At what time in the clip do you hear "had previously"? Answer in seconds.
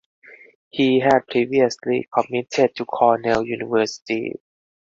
0.99-2.09